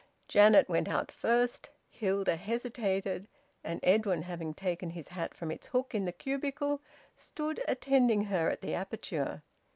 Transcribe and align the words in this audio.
Janet 0.27 0.67
went 0.67 0.89
out 0.89 1.11
first. 1.11 1.69
Hilda 1.91 2.35
hesitated; 2.35 3.27
and 3.63 3.79
Edwin, 3.83 4.23
having 4.23 4.51
taken 4.55 4.89
his 4.89 5.09
hat 5.09 5.35
from 5.35 5.51
its 5.51 5.67
hook 5.67 5.93
in 5.93 6.05
the 6.05 6.11
cubicle, 6.11 6.81
stood 7.15 7.61
attending 7.67 8.23
her 8.23 8.49
at 8.49 8.61
the 8.61 8.73
aperture. 8.73 9.43